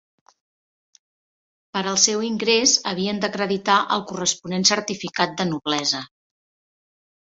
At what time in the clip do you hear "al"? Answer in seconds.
1.91-1.99